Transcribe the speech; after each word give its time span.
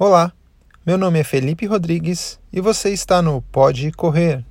Olá, 0.00 0.32
meu 0.86 0.96
nome 0.96 1.18
é 1.18 1.24
Felipe 1.24 1.66
Rodrigues 1.66 2.38
e 2.52 2.60
você 2.60 2.90
está 2.90 3.20
no 3.20 3.42
Pode 3.42 3.90
Correr. 3.90 4.44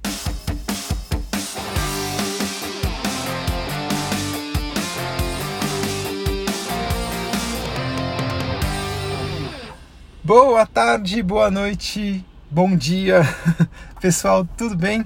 Boa 10.21 10.65
tarde, 10.65 11.23
boa 11.23 11.49
noite, 11.49 12.25
bom 12.51 12.75
dia, 12.75 13.21
pessoal, 14.01 14.45
tudo 14.57 14.75
bem? 14.75 15.05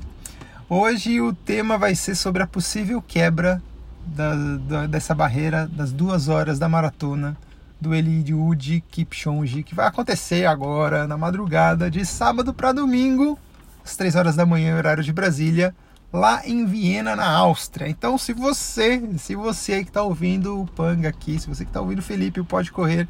Hoje 0.68 1.22
o 1.22 1.36
tema 1.36 1.78
vai 1.78 1.94
ser 1.94 2.16
sobre 2.16 2.42
a 2.42 2.48
possível 2.48 3.00
quebra 3.00 3.62
da, 4.04 4.34
da, 4.34 4.88
dessa 4.88 5.14
barreira 5.14 5.68
das 5.68 5.92
duas 5.92 6.30
horas 6.30 6.58
da 6.58 6.68
maratona 6.68 7.38
do 7.82 7.96
Eliud 7.96 8.84
Kipchoge, 8.92 9.64
que 9.64 9.74
vai 9.74 9.88
acontecer 9.88 10.46
agora 10.46 11.08
na 11.08 11.18
madrugada 11.18 11.90
de 11.90 12.06
sábado 12.06 12.54
para 12.54 12.72
domingo, 12.72 13.38
às 13.84 13.96
3 13.96 14.16
horas 14.16 14.36
da 14.36 14.46
manhã, 14.46 14.78
horário 14.78 15.04
de 15.04 15.12
Brasília, 15.12 15.76
lá 16.14 16.46
em 16.46 16.64
Viena, 16.64 17.16
na 17.16 17.28
Áustria. 17.28 17.90
Então, 17.90 18.20
se 18.20 18.34
você, 18.34 19.02
se 19.18 19.34
você 19.34 19.74
aí 19.74 19.84
que 19.84 19.90
está 19.90 20.04
ouvindo 20.04 20.62
o 20.62 20.68
Panga 20.68 21.10
aqui, 21.10 21.40
se 21.40 21.48
você 21.48 21.64
que 21.64 21.72
está 21.72 21.82
ouvindo 21.82 22.00
o 22.00 22.04
Felipe, 22.04 22.44
Pode 22.44 22.72
Correr, 22.72 23.08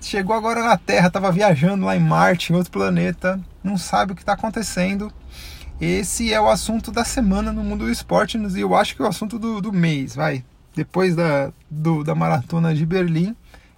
chegou 0.00 0.36
agora 0.36 0.62
na 0.62 0.76
Terra, 0.76 1.08
estava 1.08 1.32
viajando 1.32 1.84
lá 1.84 1.96
em 1.96 2.00
Marte, 2.00 2.52
em 2.52 2.56
outro 2.56 2.70
planeta, 2.70 3.40
não 3.64 3.76
sabe 3.76 4.12
o 4.12 4.14
que 4.14 4.22
está 4.22 4.34
acontecendo. 4.34 5.12
Esse 5.80 6.32
é 6.32 6.40
o 6.40 6.48
assunto 6.48 6.92
da 6.92 7.04
semana 7.04 7.52
no 7.52 7.64
mundo 7.64 7.84
do 7.84 7.90
esporte 7.90 8.38
e 8.38 8.60
eu 8.60 8.76
acho 8.76 8.94
que 8.94 9.02
é 9.02 9.04
o 9.04 9.08
assunto 9.08 9.40
do, 9.40 9.60
do 9.60 9.72
mês, 9.72 10.14
vai. 10.14 10.44
Depois 10.72 11.16
da, 11.16 11.52
do, 11.68 12.04
da 12.04 12.14
maratona 12.14 12.72
de 12.74 12.86
Berlim, 12.86 13.34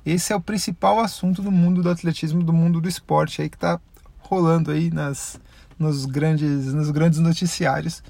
esse 0.07 0.33
é 0.33 0.37
o 0.37 0.41
principal 0.41 1.01
assunto 1.01 1.43
do 1.43 1.51
mundo 1.51 1.83
do 1.83 1.91
atletismo, 1.91 2.43
do 2.43 2.53
mundo 2.53 2.81
do 2.81 2.89
esporte 2.89 3.43
aí 3.43 3.51
que 3.51 3.57
está 3.57 3.81
rolando 4.21 4.71
aí 4.71 4.89
nas, 4.89 5.41
nos, 5.77 6.07
grandes, 6.07 6.73
nos 6.73 6.91
grandes 6.93 7.19
noticiários. 7.19 8.05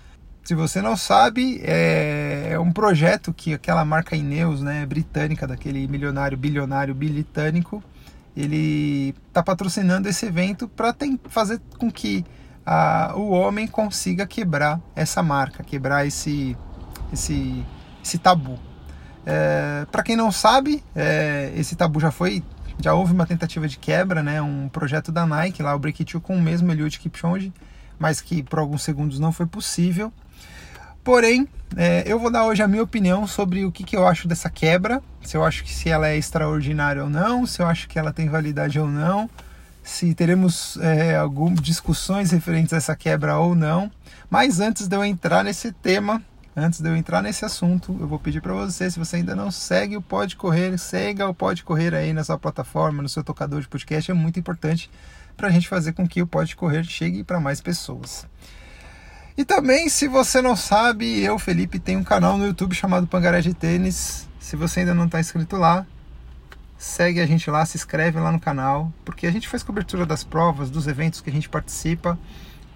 Se 0.44 0.54
você 0.54 0.82
não 0.82 0.96
sabe, 0.96 1.60
é, 1.64 2.50
é 2.52 2.58
um 2.58 2.70
projeto 2.70 3.32
que 3.32 3.54
aquela 3.54 3.84
marca 3.84 4.14
Ineos, 4.14 4.60
né, 4.60 4.84
britânica, 4.84 5.46
daquele 5.46 5.88
milionário, 5.88 6.36
bilionário 6.36 6.94
britânico, 6.94 7.82
ele 8.36 9.14
está 9.28 9.42
patrocinando 9.42 10.06
esse 10.06 10.26
evento 10.26 10.68
para 10.68 10.94
fazer 11.28 11.60
com 11.78 11.90
que 11.90 12.24
a, 12.64 13.14
o 13.16 13.30
homem 13.30 13.66
consiga 13.66 14.26
quebrar 14.26 14.80
essa 14.94 15.22
marca, 15.22 15.64
quebrar 15.64 16.06
esse, 16.06 16.56
esse, 17.10 17.64
esse 18.04 18.18
tabu. 18.18 18.58
É, 19.26 19.84
para 19.90 20.04
quem 20.04 20.14
não 20.14 20.30
sabe, 20.30 20.84
é, 20.94 21.52
esse 21.56 21.74
tabu 21.74 21.98
já 21.98 22.12
foi, 22.12 22.44
já 22.80 22.94
houve 22.94 23.12
uma 23.12 23.26
tentativa 23.26 23.66
de 23.66 23.76
quebra, 23.76 24.22
né? 24.22 24.40
Um 24.40 24.68
projeto 24.68 25.10
da 25.10 25.26
Nike 25.26 25.62
lá, 25.62 25.74
o 25.74 25.78
Break 25.78 26.02
It 26.02 26.18
com 26.20 26.36
o 26.36 26.40
mesmo 26.40 26.70
Eliud 26.70 26.96
Kipchoge, 26.96 27.52
mas 27.98 28.20
que 28.20 28.44
por 28.44 28.60
alguns 28.60 28.82
segundos 28.82 29.18
não 29.18 29.32
foi 29.32 29.46
possível. 29.46 30.12
Porém, 31.02 31.48
é, 31.76 32.04
eu 32.06 32.18
vou 32.18 32.30
dar 32.30 32.44
hoje 32.44 32.62
a 32.62 32.68
minha 32.68 32.82
opinião 32.82 33.26
sobre 33.26 33.64
o 33.64 33.72
que, 33.72 33.82
que 33.82 33.96
eu 33.96 34.06
acho 34.06 34.28
dessa 34.28 34.48
quebra, 34.48 35.02
se 35.22 35.36
eu 35.36 35.44
acho 35.44 35.64
que 35.64 35.72
se 35.72 35.88
ela 35.88 36.08
é 36.08 36.16
extraordinária 36.16 37.02
ou 37.02 37.10
não, 37.10 37.44
se 37.46 37.60
eu 37.60 37.66
acho 37.66 37.88
que 37.88 37.98
ela 37.98 38.12
tem 38.12 38.28
validade 38.28 38.78
ou 38.78 38.88
não, 38.88 39.28
se 39.82 40.14
teremos 40.14 40.76
é, 40.78 41.16
algumas 41.16 41.60
discussões 41.60 42.32
referentes 42.32 42.72
a 42.72 42.76
essa 42.76 42.96
quebra 42.96 43.38
ou 43.38 43.54
não. 43.54 43.90
Mas 44.28 44.58
antes 44.60 44.88
de 44.88 44.96
eu 44.96 45.04
entrar 45.04 45.44
nesse 45.44 45.70
tema, 45.70 46.20
Antes 46.58 46.80
de 46.80 46.88
eu 46.88 46.96
entrar 46.96 47.20
nesse 47.20 47.44
assunto, 47.44 47.94
eu 48.00 48.08
vou 48.08 48.18
pedir 48.18 48.40
para 48.40 48.54
você, 48.54 48.90
se 48.90 48.98
você 48.98 49.16
ainda 49.16 49.36
não 49.36 49.50
segue 49.50 49.94
o 49.94 50.00
Pode 50.00 50.36
Correr, 50.36 50.78
siga 50.78 51.28
o 51.28 51.34
Pode 51.34 51.62
Correr 51.62 51.94
aí 51.94 52.14
na 52.14 52.24
sua 52.24 52.38
plataforma, 52.38 53.02
no 53.02 53.10
seu 53.10 53.22
tocador 53.22 53.60
de 53.60 53.68
podcast, 53.68 54.10
é 54.10 54.14
muito 54.14 54.40
importante 54.40 54.90
para 55.36 55.48
a 55.48 55.50
gente 55.50 55.68
fazer 55.68 55.92
com 55.92 56.08
que 56.08 56.22
o 56.22 56.26
Pode 56.26 56.56
Correr 56.56 56.82
chegue 56.82 57.22
para 57.22 57.38
mais 57.38 57.60
pessoas. 57.60 58.26
E 59.36 59.44
também, 59.44 59.90
se 59.90 60.08
você 60.08 60.40
não 60.40 60.56
sabe, 60.56 61.22
eu, 61.22 61.38
Felipe, 61.38 61.78
tenho 61.78 62.00
um 62.00 62.04
canal 62.04 62.38
no 62.38 62.46
YouTube 62.46 62.74
chamado 62.74 63.06
Pangaré 63.06 63.42
de 63.42 63.52
Tênis. 63.52 64.26
Se 64.40 64.56
você 64.56 64.80
ainda 64.80 64.94
não 64.94 65.04
está 65.04 65.20
inscrito 65.20 65.58
lá, 65.58 65.84
segue 66.78 67.20
a 67.20 67.26
gente 67.26 67.50
lá, 67.50 67.66
se 67.66 67.76
inscreve 67.76 68.18
lá 68.18 68.32
no 68.32 68.40
canal, 68.40 68.90
porque 69.04 69.26
a 69.26 69.30
gente 69.30 69.46
faz 69.46 69.62
cobertura 69.62 70.06
das 70.06 70.24
provas, 70.24 70.70
dos 70.70 70.86
eventos 70.86 71.20
que 71.20 71.28
a 71.28 71.32
gente 71.34 71.50
participa. 71.50 72.18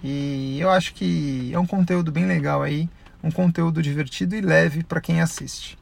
E 0.04 0.60
eu 0.60 0.68
acho 0.68 0.92
que 0.92 1.50
é 1.54 1.58
um 1.58 1.66
conteúdo 1.66 2.12
bem 2.12 2.26
legal 2.26 2.62
aí 2.62 2.86
um 3.22 3.30
conteúdo 3.30 3.82
divertido 3.82 4.34
e 4.34 4.40
leve 4.40 4.82
para 4.82 5.00
quem 5.00 5.20
assiste. 5.20 5.78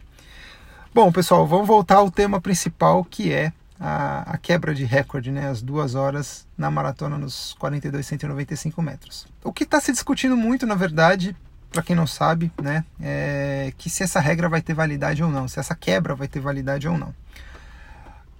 Bom, 0.94 1.12
pessoal, 1.12 1.46
vamos 1.46 1.66
voltar 1.66 1.96
ao 1.96 2.10
tema 2.10 2.40
principal 2.40 3.04
que 3.04 3.32
é 3.32 3.52
a, 3.78 4.32
a 4.32 4.38
quebra 4.38 4.74
de 4.74 4.84
recorde, 4.84 5.30
né, 5.30 5.48
as 5.48 5.62
duas 5.62 5.94
horas 5.94 6.46
na 6.56 6.70
maratona 6.70 7.16
nos 7.16 7.54
42,195 7.58 8.82
metros. 8.82 9.26
O 9.44 9.52
que 9.52 9.64
está 9.64 9.80
se 9.80 9.92
discutindo 9.92 10.36
muito, 10.36 10.66
na 10.66 10.74
verdade, 10.74 11.36
para 11.70 11.82
quem 11.82 11.94
não 11.94 12.06
sabe, 12.06 12.50
né, 12.60 12.84
é 13.00 13.72
que 13.78 13.88
se 13.88 14.02
essa 14.02 14.20
regra 14.20 14.48
vai 14.48 14.60
ter 14.60 14.74
validade 14.74 15.22
ou 15.22 15.30
não, 15.30 15.46
se 15.46 15.60
essa 15.60 15.74
quebra 15.74 16.14
vai 16.14 16.26
ter 16.26 16.40
validade 16.40 16.88
ou 16.88 16.98
não. 16.98 17.14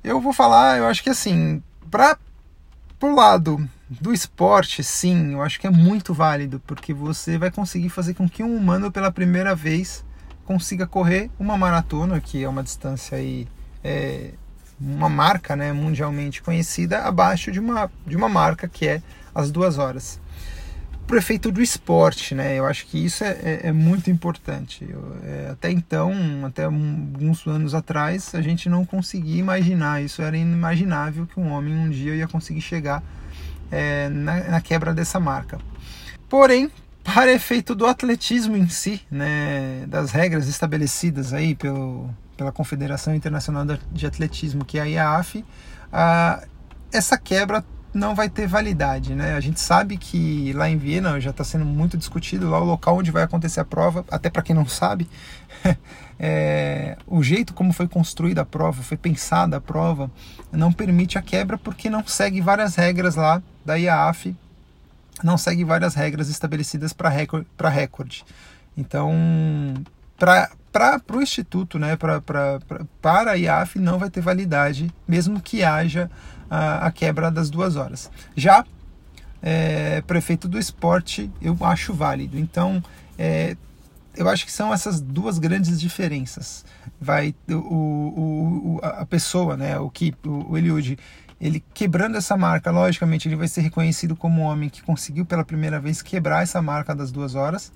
Eu 0.02 0.20
vou 0.20 0.32
falar, 0.32 0.78
eu 0.78 0.86
acho 0.86 1.02
que 1.02 1.10
assim, 1.10 1.62
para 1.90 2.16
por 2.98 3.14
lado 3.14 3.68
do 3.88 4.12
esporte, 4.12 4.84
sim, 4.84 5.32
eu 5.32 5.42
acho 5.42 5.58
que 5.58 5.66
é 5.66 5.70
muito 5.70 6.12
válido, 6.12 6.60
porque 6.66 6.92
você 6.92 7.38
vai 7.38 7.50
conseguir 7.50 7.88
fazer 7.88 8.14
com 8.14 8.28
que 8.28 8.42
um 8.42 8.54
humano 8.54 8.92
pela 8.92 9.10
primeira 9.10 9.54
vez 9.54 10.04
consiga 10.44 10.86
correr 10.86 11.30
uma 11.38 11.56
maratona, 11.56 12.20
que 12.20 12.44
é 12.44 12.48
uma 12.48 12.62
distância 12.62 13.16
aí, 13.16 13.48
é, 13.82 14.32
uma 14.78 15.08
marca 15.08 15.56
né, 15.56 15.72
mundialmente 15.72 16.42
conhecida, 16.42 17.00
abaixo 17.00 17.50
de 17.50 17.58
uma, 17.58 17.90
de 18.06 18.14
uma 18.16 18.28
marca 18.28 18.68
que 18.68 18.86
é 18.86 19.02
as 19.34 19.50
duas 19.50 19.78
horas. 19.78 20.20
Para 21.06 21.16
o 21.16 21.18
efeito 21.18 21.50
do 21.50 21.62
esporte, 21.62 22.34
né, 22.34 22.58
eu 22.58 22.66
acho 22.66 22.86
que 22.86 23.02
isso 23.02 23.24
é, 23.24 23.38
é, 23.42 23.60
é 23.68 23.72
muito 23.72 24.10
importante. 24.10 24.86
Eu, 24.86 25.16
é, 25.22 25.48
até 25.50 25.70
então, 25.70 26.12
até 26.44 26.64
alguns 26.64 27.46
anos 27.46 27.74
atrás, 27.74 28.34
a 28.34 28.42
gente 28.42 28.68
não 28.68 28.84
conseguia 28.84 29.38
imaginar, 29.38 30.02
isso 30.02 30.20
era 30.20 30.36
inimaginável 30.36 31.26
que 31.26 31.40
um 31.40 31.50
homem 31.50 31.74
um 31.74 31.88
dia 31.88 32.14
ia 32.14 32.28
conseguir 32.28 32.60
chegar 32.60 33.02
é, 33.70 34.08
na, 34.08 34.44
na, 34.44 34.60
quebra 34.60 34.94
dessa 34.94 35.18
marca. 35.18 35.58
Porém, 36.28 36.70
para 37.02 37.32
efeito 37.32 37.74
do 37.74 37.86
atletismo 37.86 38.56
em 38.56 38.68
si, 38.68 39.00
né, 39.10 39.84
das 39.86 40.10
regras 40.10 40.48
estabelecidas 40.48 41.32
aí 41.32 41.54
pelo, 41.54 42.10
pela 42.36 42.52
Confederação 42.52 43.14
Internacional 43.14 43.64
de 43.90 44.06
Atletismo, 44.06 44.64
que 44.64 44.78
é 44.78 44.82
a 44.82 44.84
IAAF, 44.84 45.44
a, 45.92 46.42
essa 46.92 47.16
quebra 47.18 47.64
não 47.92 48.14
vai 48.14 48.28
ter 48.28 48.46
validade, 48.46 49.14
né? 49.14 49.34
A 49.34 49.40
gente 49.40 49.60
sabe 49.60 49.96
que 49.96 50.52
lá 50.52 50.68
em 50.68 50.76
Viena 50.76 51.20
já 51.20 51.30
está 51.30 51.42
sendo 51.42 51.64
muito 51.64 51.96
discutido 51.96 52.48
lá 52.48 52.60
o 52.60 52.64
local 52.64 52.98
onde 52.98 53.10
vai 53.10 53.22
acontecer 53.22 53.60
a 53.60 53.64
prova, 53.64 54.04
até 54.10 54.28
para 54.30 54.42
quem 54.42 54.54
não 54.54 54.66
sabe, 54.66 55.08
é, 56.18 56.96
o 57.06 57.22
jeito 57.22 57.54
como 57.54 57.72
foi 57.72 57.88
construída 57.88 58.42
a 58.42 58.46
prova, 58.46 58.82
foi 58.82 58.96
pensada 58.96 59.56
a 59.56 59.60
prova, 59.60 60.10
não 60.52 60.72
permite 60.72 61.18
a 61.18 61.22
quebra 61.22 61.56
porque 61.56 61.88
não 61.88 62.06
segue 62.06 62.40
várias 62.40 62.74
regras 62.74 63.16
lá 63.16 63.42
da 63.64 63.74
IAAF 63.74 64.36
não 65.22 65.36
segue 65.36 65.64
várias 65.64 65.94
regras 65.94 66.28
estabelecidas 66.28 66.92
para 66.92 67.08
recorde, 67.08 67.46
recorde. 67.70 68.24
Então, 68.76 69.74
para 70.16 71.00
o 71.12 71.20
Instituto, 71.20 71.78
né, 71.78 71.96
pra, 71.96 72.20
pra, 72.20 72.60
pra, 72.60 72.80
para 73.00 73.30
a 73.32 73.34
IAF, 73.34 73.78
não 73.78 73.98
vai 73.98 74.10
ter 74.10 74.20
validade, 74.20 74.92
mesmo 75.06 75.40
que 75.40 75.64
haja 75.64 76.10
a, 76.50 76.86
a 76.86 76.90
quebra 76.90 77.30
das 77.30 77.50
duas 77.50 77.76
horas. 77.76 78.10
Já 78.36 78.64
é, 79.42 80.00
prefeito 80.02 80.48
do 80.48 80.58
esporte, 80.58 81.30
eu 81.40 81.56
acho 81.60 81.92
válido. 81.94 82.38
Então, 82.38 82.82
é, 83.18 83.56
eu 84.16 84.28
acho 84.28 84.44
que 84.44 84.52
são 84.52 84.72
essas 84.72 85.00
duas 85.00 85.38
grandes 85.38 85.80
diferenças. 85.80 86.64
Vai 87.00 87.34
o, 87.48 87.54
o, 87.54 88.76
o 88.76 88.80
a 88.82 89.06
pessoa, 89.06 89.56
né, 89.56 89.78
o 89.78 89.88
que 89.90 90.14
o, 90.24 90.52
o 90.52 90.58
Eliud 90.58 90.98
ele 91.40 91.62
quebrando 91.72 92.16
essa 92.16 92.36
marca, 92.36 92.70
logicamente 92.70 93.28
ele 93.28 93.36
vai 93.36 93.46
ser 93.46 93.60
reconhecido 93.60 94.16
como 94.16 94.42
um 94.42 94.44
homem 94.44 94.68
que 94.68 94.82
conseguiu 94.82 95.24
pela 95.24 95.44
primeira 95.44 95.78
vez 95.78 96.02
quebrar 96.02 96.42
essa 96.42 96.60
marca 96.60 96.94
das 96.94 97.12
duas 97.12 97.36
horas. 97.36 97.72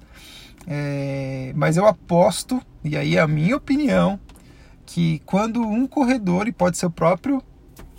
É, 0.66 1.52
mas 1.54 1.76
eu 1.76 1.86
aposto, 1.86 2.60
e 2.82 2.96
aí 2.96 3.16
é 3.16 3.20
a 3.20 3.28
minha 3.28 3.56
opinião, 3.56 4.18
que 4.84 5.22
quando 5.24 5.60
um 5.62 5.86
corredor, 5.86 6.48
e 6.48 6.52
pode 6.52 6.76
ser 6.76 6.86
o 6.86 6.90
próprio 6.90 7.42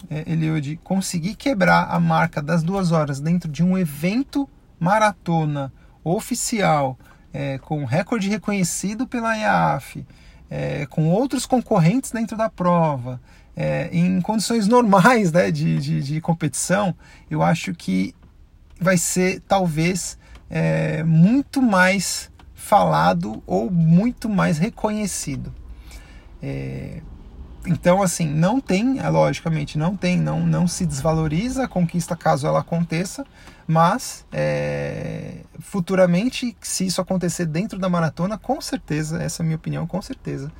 Eliud, 0.09 0.79
conseguir 0.83 1.35
quebrar 1.35 1.88
a 1.89 2.00
marca 2.00 2.41
das 2.41 2.63
duas 2.63 2.91
horas 2.91 3.19
dentro 3.19 3.50
de 3.50 3.63
um 3.63 3.77
evento 3.77 4.50
maratona 4.79 5.71
oficial, 6.03 6.97
é, 7.33 7.57
com 7.57 7.85
recorde 7.85 8.29
reconhecido 8.29 9.07
pela 9.07 9.35
IAAF, 9.35 10.05
é, 10.50 10.85
com 10.88 11.09
outros 11.09 11.45
concorrentes 11.45 12.11
dentro 12.11 12.38
da 12.38 12.50
prova, 12.50 13.19
é, 13.55 13.89
em 13.91 14.19
condições 14.21 14.67
normais 14.67 15.31
né, 15.31 15.50
de, 15.51 15.77
de, 15.79 16.03
de, 16.03 16.21
competição, 16.21 16.95
eu 17.29 17.41
acho 17.41 17.73
que 17.73 18.13
vai 18.79 18.97
ser 18.97 19.41
talvez 19.47 20.17
é, 20.49 21.03
muito 21.03 21.61
mais 21.61 22.31
falado 22.53 23.41
ou 23.45 23.71
muito 23.71 24.27
mais 24.27 24.57
reconhecido. 24.57 25.53
Então, 27.65 28.01
assim, 28.01 28.27
não 28.27 28.60
tem, 28.60 29.00
é, 29.00 29.10
logicamente, 29.10 29.77
não 29.77 29.95
tem, 29.95 30.18
não, 30.19 30.45
não 30.45 30.68
se 30.68 30.86
desvaloriza 30.86 31.63
a 31.63 31.68
conquista 31.68 32.15
caso 32.15 32.45
ela 32.45 32.60
aconteça, 32.60 33.25
mas 33.65 34.25
é, 34.31 35.38
futuramente, 35.60 36.56
se 36.60 36.86
isso 36.86 37.00
acontecer 37.00 37.45
dentro 37.45 37.80
da 37.80 37.88
maratona, 37.88 38.38
com 38.38 38.60
certeza, 38.60 39.21
essa 39.24 39.42
é 39.42 39.44
a 39.44 39.45
minha 39.45 39.56
opinião, 39.56 39.88
com 39.88 40.01
certeza, 40.01 40.51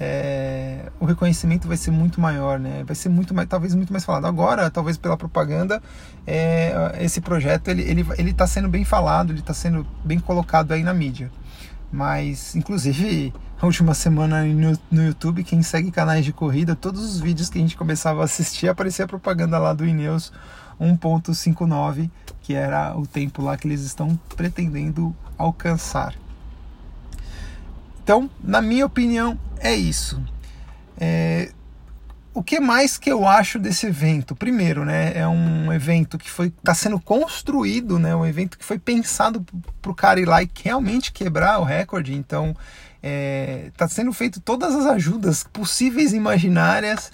é, 0.00 0.90
o 1.00 1.04
reconhecimento 1.04 1.66
vai 1.66 1.76
ser 1.76 1.90
muito 1.90 2.20
maior, 2.20 2.58
né? 2.60 2.84
Vai 2.84 2.94
ser 2.94 3.08
muito 3.08 3.34
mais, 3.34 3.48
talvez 3.48 3.74
muito 3.74 3.92
mais 3.92 4.04
falado. 4.04 4.26
Agora, 4.26 4.70
talvez 4.70 4.96
pela 4.96 5.16
propaganda, 5.16 5.82
é, 6.24 6.96
esse 7.00 7.20
projeto 7.20 7.66
ele 7.66 7.82
ele 7.82 8.06
ele 8.16 8.30
está 8.30 8.46
sendo 8.46 8.68
bem 8.68 8.84
falado, 8.84 9.32
ele 9.32 9.40
está 9.40 9.52
sendo 9.52 9.84
bem 10.04 10.20
colocado 10.20 10.70
aí 10.70 10.84
na 10.84 10.94
mídia. 10.94 11.32
Mas, 11.90 12.54
inclusive, 12.54 13.32
a 13.60 13.66
última 13.66 13.92
semana 13.92 14.44
no, 14.44 14.78
no 14.90 15.04
YouTube, 15.04 15.42
quem 15.42 15.62
segue 15.62 15.90
canais 15.90 16.24
de 16.24 16.32
corrida, 16.32 16.76
todos 16.76 17.02
os 17.02 17.20
vídeos 17.20 17.50
que 17.50 17.58
a 17.58 17.60
gente 17.60 17.76
começava 17.76 18.20
a 18.20 18.24
assistir, 18.24 18.68
aparecia 18.68 19.04
a 19.04 19.08
propaganda 19.08 19.58
lá 19.58 19.72
do 19.72 19.84
Ineos 19.84 20.32
1.59, 20.80 22.08
que 22.40 22.54
era 22.54 22.96
o 22.96 23.06
tempo 23.06 23.42
lá 23.42 23.56
que 23.56 23.66
eles 23.66 23.80
estão 23.80 24.18
pretendendo 24.36 25.14
alcançar. 25.36 26.14
Então, 28.02 28.30
na 28.42 28.62
minha 28.62 28.86
opinião, 28.86 29.38
é 29.58 29.74
isso. 29.74 30.22
É, 30.96 31.50
o 32.32 32.42
que 32.42 32.60
mais 32.60 32.96
que 32.96 33.10
eu 33.10 33.26
acho 33.26 33.58
desse 33.58 33.86
evento? 33.86 34.36
Primeiro, 34.36 34.84
né, 34.84 35.12
é 35.18 35.26
um 35.26 35.72
evento 35.72 36.16
que 36.16 36.30
foi 36.30 36.46
está 36.46 36.72
sendo 36.72 37.00
construído, 37.00 37.98
né, 37.98 38.14
um 38.14 38.24
evento 38.24 38.56
que 38.56 38.64
foi 38.64 38.78
pensado 38.78 39.44
para 39.82 39.90
o 39.90 39.94
cara 39.94 40.20
ir 40.20 40.24
lá 40.24 40.40
e 40.42 40.48
realmente 40.62 41.12
quebrar 41.12 41.58
o 41.58 41.64
recorde. 41.64 42.14
Então, 42.14 42.56
está 43.00 43.08
é, 43.08 43.70
tá 43.76 43.88
sendo 43.88 44.12
feito 44.12 44.40
todas 44.40 44.74
as 44.74 44.86
ajudas 44.86 45.44
possíveis 45.44 46.12
e 46.12 46.16
imaginárias. 46.16 47.12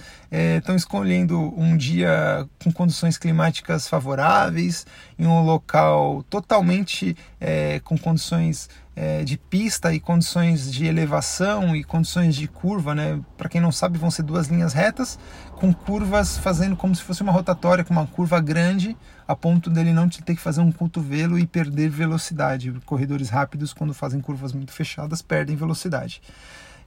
Estão 0.58 0.75
é, 0.75 0.78
escolhendo 0.78 1.38
um 1.56 1.76
dia 1.76 2.48
com 2.62 2.72
condições 2.72 3.16
climáticas 3.16 3.86
favoráveis, 3.86 4.86
em 5.19 5.26
um 5.26 5.42
local 5.42 6.25
totalmente 6.28 7.16
é, 7.40 7.81
com 7.81 7.96
condições 7.96 8.69
é, 8.96 9.22
de 9.22 9.36
pista 9.36 9.92
e 9.92 10.00
condições 10.00 10.72
de 10.72 10.86
elevação 10.86 11.76
e 11.76 11.84
condições 11.84 12.34
de 12.34 12.48
curva, 12.48 12.94
né? 12.94 13.20
Para 13.37 13.48
quem 13.48 13.60
não 13.60 13.70
sabe, 13.70 13.98
vão 13.98 14.10
ser 14.10 14.22
duas 14.22 14.48
linhas 14.48 14.72
retas 14.72 15.19
com 15.56 15.72
curvas 15.72 16.37
fazendo 16.38 16.76
como 16.76 16.94
se 16.94 17.02
fosse 17.02 17.22
uma 17.22 17.32
rotatória 17.32 17.84
com 17.84 17.92
uma 17.92 18.06
curva 18.06 18.40
grande, 18.40 18.96
a 19.26 19.35
ponto 19.35 19.71
dele 19.71 19.93
não 19.93 20.09
ter 20.09 20.35
que 20.35 20.41
fazer 20.41 20.61
um 20.61 20.71
cotovelo 20.71 21.38
e 21.38 21.47
perder 21.47 21.88
velocidade. 21.88 22.73
Corredores 22.85 23.31
rápidos, 23.31 23.73
quando 23.73 23.94
fazem 23.94 24.21
curvas 24.21 24.53
muito 24.53 24.73
fechadas, 24.73 25.23
perdem 25.23 25.56
velocidade. 25.56 26.21